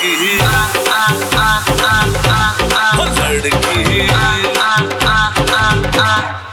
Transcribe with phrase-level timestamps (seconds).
[0.00, 0.40] लड़की
[2.96, 4.00] हो लड़की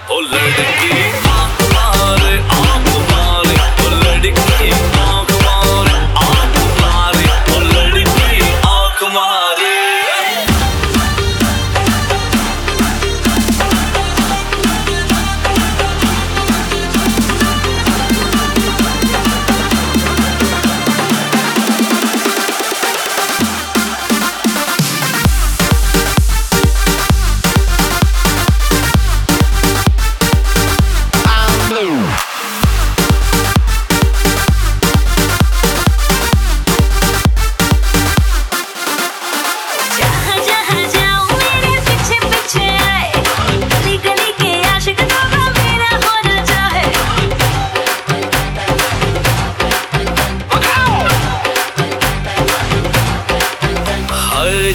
[0.09, 1.06] हो लड़की।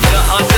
[0.02, 0.51] Yeah, I'm